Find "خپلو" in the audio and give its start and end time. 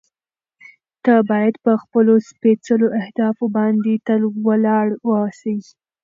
1.81-2.13